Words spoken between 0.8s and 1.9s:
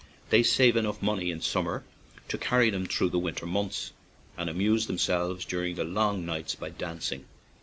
money in summer